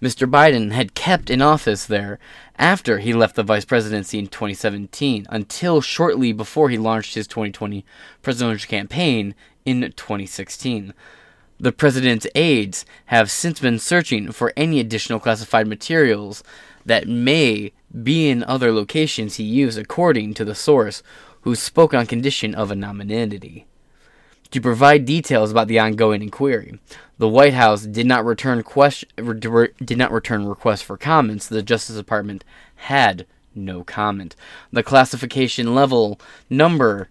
[0.03, 0.29] Mr.
[0.29, 2.19] Biden had kept in office there
[2.57, 7.85] after he left the vice presidency in 2017 until shortly before he launched his 2020
[8.21, 10.93] presidential campaign in 2016.
[11.57, 16.43] The president's aides have since been searching for any additional classified materials
[16.85, 17.71] that may
[18.03, 21.01] be in other locations he used, according to the source,
[21.43, 23.67] who spoke on condition of anonymity.
[24.53, 26.79] To provide details about the ongoing inquiry,
[27.17, 29.09] the White House did not return question,
[29.83, 31.47] did not return requests for comments.
[31.47, 32.43] The Justice Department
[32.75, 34.35] had no comment.
[34.71, 36.19] The classification level,
[36.51, 37.09] number,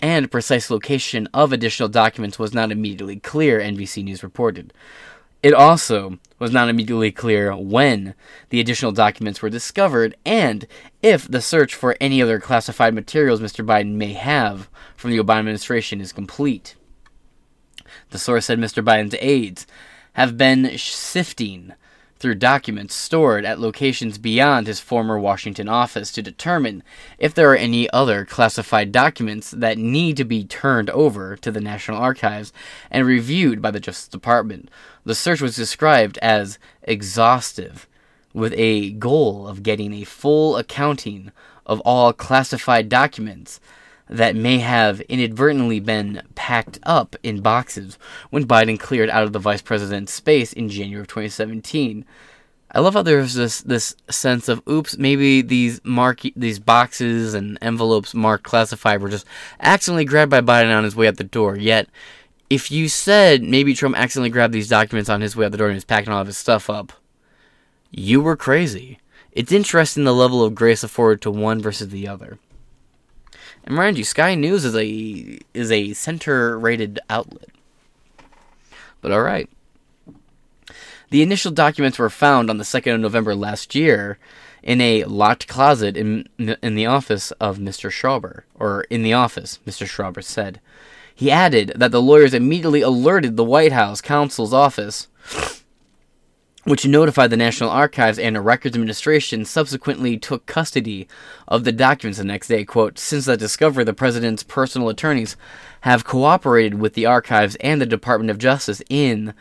[0.00, 4.72] and precise location of additional documents was not immediately clear, NBC News reported.
[5.42, 8.14] It also was not immediately clear when
[8.50, 10.66] the additional documents were discovered and
[11.02, 13.66] if the search for any other classified materials Mr.
[13.66, 16.76] Biden may have from the Obama administration is complete.
[18.10, 18.84] The source said Mr.
[18.84, 19.66] Biden's aides
[20.12, 21.72] have been sifting
[22.22, 26.84] through documents stored at locations beyond his former Washington office to determine
[27.18, 31.60] if there are any other classified documents that need to be turned over to the
[31.60, 32.52] National Archives
[32.92, 34.70] and reviewed by the Justice Department.
[35.04, 37.88] The search was described as exhaustive,
[38.32, 41.32] with a goal of getting a full accounting
[41.66, 43.60] of all classified documents
[44.08, 47.98] that may have inadvertently been packed up in boxes
[48.30, 52.04] when Biden cleared out of the vice president's space in January of 2017.
[52.74, 57.58] I love how there's this this sense of oops, maybe these mark these boxes and
[57.60, 59.26] envelopes marked classified were just
[59.60, 61.56] accidentally grabbed by Biden on his way out the door.
[61.56, 61.88] Yet,
[62.48, 65.68] if you said maybe Trump accidentally grabbed these documents on his way out the door
[65.68, 66.92] and was packing all of his stuff up,
[67.90, 68.98] you were crazy.
[69.32, 72.38] It's interesting the level of grace afforded to one versus the other.
[73.64, 77.48] And mind you, Sky News is a is a center-rated outlet.
[79.00, 79.48] But all right.
[81.10, 84.18] The initial documents were found on the 2nd of November last year
[84.62, 87.92] in a locked closet in in the office of Mr.
[87.92, 89.88] Sauber, or in the office, Mr.
[89.88, 90.60] Sauber said.
[91.14, 95.08] He added that the lawyers immediately alerted the White House counsel's office
[96.64, 101.08] which notified the National Archives and Records Administration subsequently took custody
[101.48, 102.64] of the documents the next day.
[102.64, 105.36] Quote, Since the discovery, the president's personal attorneys
[105.80, 109.34] have cooperated with the archives and the Department of Justice in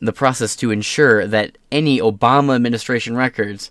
[0.00, 3.70] the process to ensure that any Obama administration records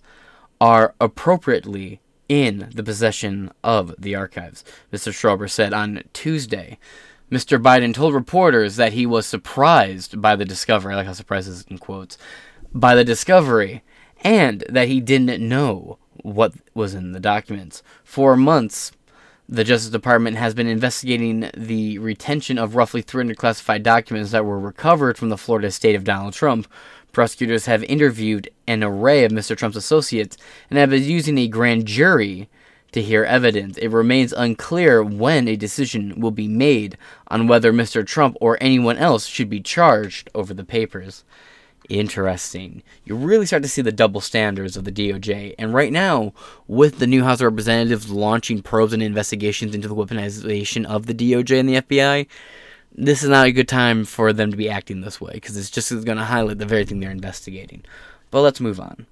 [0.60, 5.13] are appropriately in the possession of the archives, Mr.
[5.13, 6.78] Sauber said on Tuesday.
[7.32, 7.62] Mr.
[7.62, 11.65] Biden told reporters that he was surprised by the discovery, I like how surprised is
[11.70, 12.17] in quotes,
[12.80, 13.84] by the discovery
[14.22, 17.84] and that he didn't know what was in the documents.
[18.04, 18.92] For months,
[19.50, 24.60] the Justice Department has been investigating the retention of roughly 300 classified documents that were
[24.60, 26.68] recovered from the Florida estate of Donald Trump.
[27.13, 29.56] Prosecutors have interviewed an array of Mr.
[29.56, 30.38] Trump's associates
[30.70, 32.50] and have been using a grand jury
[32.92, 33.78] to hear evidence.
[33.78, 36.98] It remains unclear when a decision will be made
[37.30, 38.06] on whether Mr.
[38.06, 41.24] Trump or anyone else should be charged over the papers
[41.89, 42.84] interesting.
[43.06, 45.56] You really start to see the double standards of the DOJ.
[45.58, 46.34] And right now,
[46.67, 51.13] with the new House of Representatives launching probes and investigations into the weaponization of the
[51.13, 52.28] DOJ and the FBI,
[52.93, 55.69] this is not a good time for them to be acting this way because it's
[55.69, 57.84] just going to highlight the very thing they're investigating.
[58.32, 59.06] But let's move on.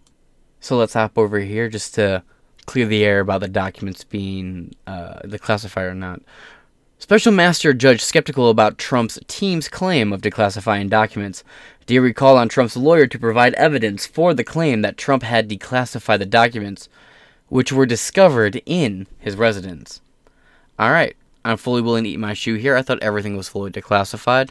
[0.59, 2.23] So let's hop over here just to
[2.65, 6.21] clear the air about the documents being uh, the classifier or not.
[7.05, 11.43] Special Master Judge skeptical about Trump's team's claim of declassifying documents.
[11.85, 15.47] Do you recall on Trump's lawyer to provide evidence for the claim that Trump had
[15.47, 16.89] declassified the documents
[17.47, 20.01] which were discovered in his residence?
[20.79, 21.15] Alright,
[21.45, 22.75] I'm fully willing to eat my shoe here.
[22.75, 24.49] I thought everything was fully declassified.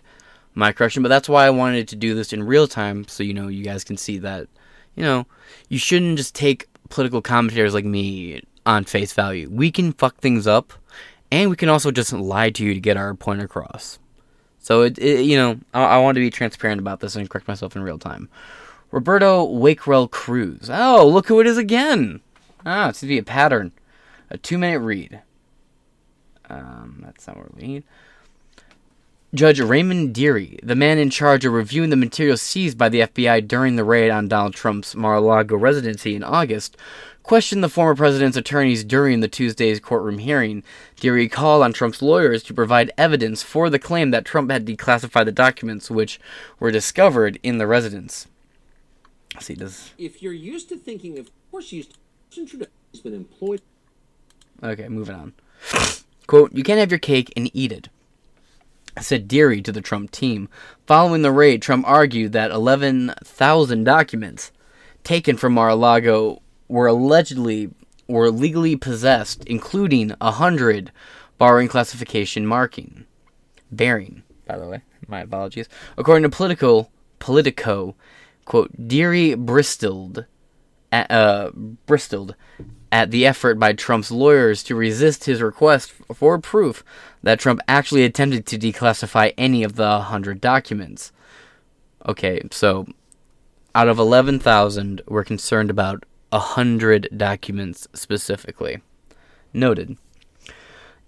[0.54, 3.34] My correction, but that's why I wanted to do this in real time so you
[3.34, 4.46] know you guys can see that,
[4.94, 5.26] you know,
[5.68, 9.48] you shouldn't just take political commentators like me on face value.
[9.50, 10.72] We can fuck things up
[11.34, 13.98] and we can also just lie to you to get our point across.
[14.60, 17.48] So it, it you know, I, I, want to be transparent about this and correct
[17.48, 18.28] myself in real time.
[18.92, 20.70] Roberto Wakerell Cruz.
[20.72, 22.20] Oh, look who it is again.
[22.64, 23.72] Ah, it seems to be a pattern.
[24.30, 25.22] A two-minute read.
[26.48, 27.84] Um, that's not what we need.
[29.34, 33.48] Judge Raymond Dearie, the man in charge of reviewing the materials seized by the FBI
[33.48, 36.76] during the raid on Donald Trump's Mar a Lago residency in August,
[37.24, 40.62] questioned the former president's attorneys during the Tuesday's courtroom hearing.
[41.00, 45.24] Dearie called on Trump's lawyers to provide evidence for the claim that Trump had declassified
[45.24, 46.20] the documents which
[46.60, 48.28] were discovered in the residence.
[49.34, 51.92] Let's see, does If you're used to thinking, of course, you used
[52.50, 53.62] to has been employed.
[54.62, 55.32] Okay, moving on.
[56.26, 57.88] Quote, You can't have your cake and eat it,
[59.00, 60.48] said Dearie to the Trump team.
[60.86, 64.52] Following the raid, Trump argued that 11,000 documents
[65.02, 66.40] taken from Mar a Lago
[66.74, 67.70] were allegedly
[68.08, 70.90] were legally possessed, including a 100
[71.38, 73.04] borrowing classification marking.
[73.70, 74.82] Bearing, by the way.
[75.06, 75.68] My apologies.
[75.96, 77.94] According to Politico, Politico,
[78.44, 80.26] quote, Dearie bristled
[80.90, 81.52] at, uh,
[81.86, 82.34] bristled
[82.90, 86.82] at the effort by Trump's lawyers to resist his request for proof
[87.22, 91.12] that Trump actually attempted to declassify any of the 100 documents.
[92.06, 92.86] Okay, so
[93.76, 96.04] out of 11,000, we're concerned about
[96.34, 98.82] 100 documents specifically.
[99.52, 99.96] Noted.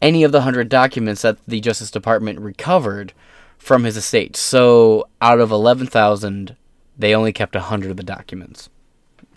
[0.00, 3.12] Any of the 100 documents that the Justice Department recovered
[3.58, 4.36] from his estate.
[4.36, 6.56] So out of 11,000,
[6.96, 8.68] they only kept 100 of the documents.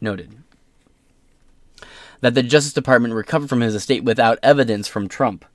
[0.01, 0.37] Noted
[2.21, 5.45] that the Justice Department recovered from his estate without evidence from Trump.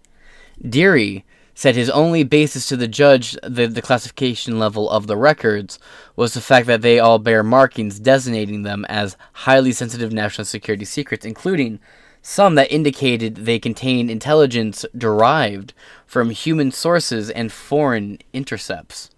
[0.60, 1.24] Dearie
[1.54, 5.78] said his only basis to the judge the, the classification level of the records
[6.16, 10.84] was the fact that they all bear markings designating them as highly sensitive national security
[10.84, 11.78] secrets, including
[12.20, 15.74] some that indicated they contain intelligence derived
[16.06, 19.10] from human sources and foreign intercepts.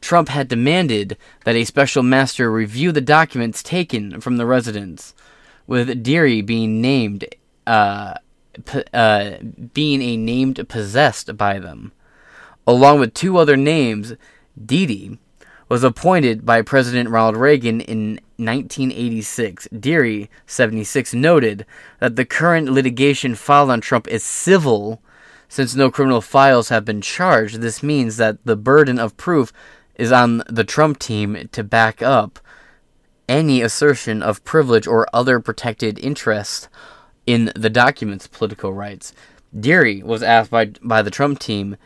[0.00, 5.14] Trump had demanded that a special master review the documents taken from the residence
[5.66, 7.24] with Dearie being named
[7.66, 8.14] uh,
[8.92, 9.32] uh,
[9.72, 11.92] being a named possessed by them.
[12.66, 14.14] Along with two other names,
[14.62, 15.18] Dearie
[15.68, 19.68] was appointed by President Ronald Reagan in 1986.
[19.78, 21.66] Dearie, 76, noted
[22.00, 25.02] that the current litigation filed on Trump is civil
[25.48, 27.60] since no criminal files have been charged.
[27.60, 29.52] This means that the burden of proof
[29.94, 32.38] is on the Trump team to back up
[33.28, 36.68] any assertion of privilege or other protected interest
[37.26, 39.12] in the documents, Politico writes.
[39.58, 41.76] Dearie was asked by, by the Trump team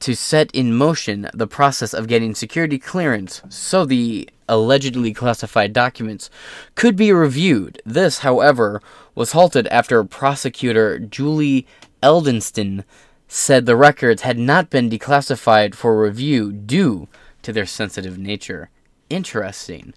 [0.00, 6.30] to set in motion the process of getting security clearance so the allegedly classified documents
[6.74, 7.80] could be reviewed.
[7.84, 8.82] This, however,
[9.14, 11.66] was halted after prosecutor Julie
[12.02, 12.84] Edelstein
[13.28, 17.06] said the records had not been declassified for review due
[17.42, 18.70] to their sensitive nature.
[19.08, 19.94] Interesting.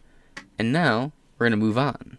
[0.60, 2.18] And now we're going to move on.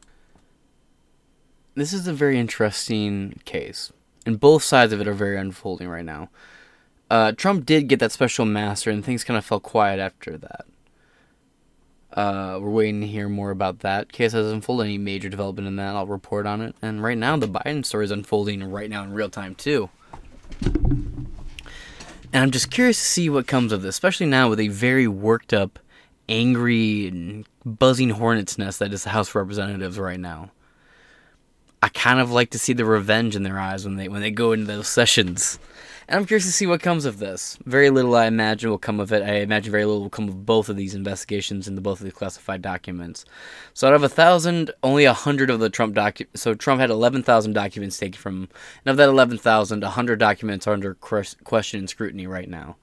[1.77, 3.93] This is a very interesting case,
[4.25, 6.29] and both sides of it are very unfolding right now.
[7.11, 10.67] Uh, Trump did get that special master, and things kind of fell quiet after that.
[12.13, 14.85] Uh, we're waiting to hear more about that case has unfolded.
[14.85, 16.77] Any major development in that, I'll report on it.
[16.81, 19.91] And right now, the Biden story is unfolding right now in real time too.
[20.63, 25.09] And I'm just curious to see what comes of this, especially now with a very
[25.09, 25.81] worked up,
[26.29, 30.53] angry, buzzing hornet's nest that is the House of Representatives right now.
[31.85, 34.31] I kind of like to see the revenge in their eyes when they when they
[34.31, 35.59] go into those sessions.
[36.09, 37.59] And I'm curious to see what comes of this.
[37.67, 39.23] Very little, I imagine, will come of it.
[39.23, 42.15] I imagine very little will come of both of these investigations into both of these
[42.15, 43.27] classified documents.
[43.75, 46.41] So out of a thousand, only a hundred of the Trump documents.
[46.41, 48.49] So Trump had eleven thousand documents taken from,
[48.87, 52.77] and of that eleven thousand, a hundred documents are under question and scrutiny right now.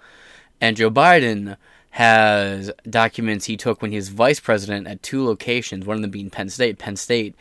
[0.61, 1.57] And Joe Biden
[1.95, 5.87] has documents he took when he was vice president at two locations.
[5.87, 6.77] One of them being Penn State.
[6.77, 7.35] Penn State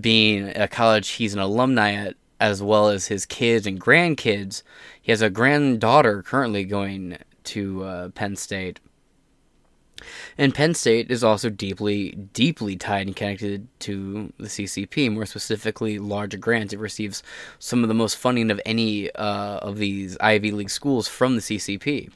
[0.00, 4.62] being a college he's an alumni at, as well as his kids and grandkids.
[5.00, 8.80] He has a granddaughter currently going to uh, Penn State.
[10.36, 15.10] And Penn State is also deeply, deeply tied and connected to the CCP.
[15.12, 16.74] More specifically, larger grants.
[16.74, 17.22] It receives
[17.58, 21.40] some of the most funding of any uh, of these Ivy League schools from the
[21.40, 22.10] CCP.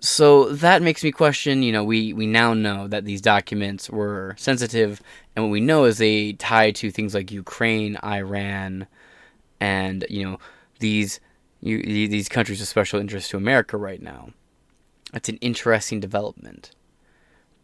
[0.00, 4.34] So that makes me question, you know, we, we now know that these documents were
[4.38, 5.00] sensitive,
[5.34, 8.86] and what we know is they tie to things like Ukraine, Iran,
[9.58, 10.38] and, you know,
[10.80, 11.20] these
[11.60, 14.30] you, these countries of special interest to America right now.
[15.14, 16.72] It's an interesting development.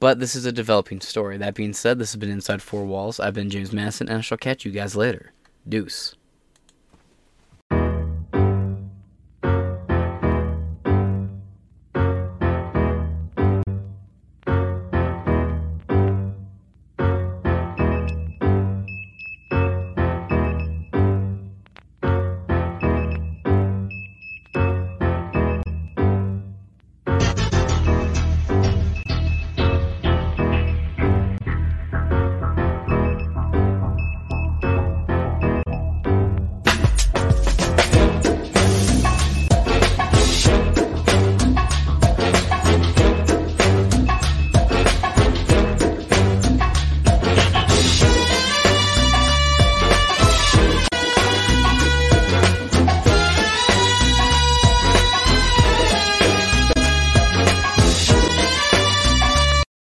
[0.00, 1.36] But this is a developing story.
[1.36, 3.20] That being said, this has been Inside Four Walls.
[3.20, 5.32] I've been James Masson, and I shall catch you guys later.
[5.68, 6.16] Deuce.